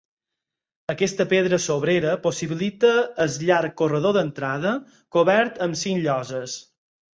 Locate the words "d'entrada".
4.19-4.75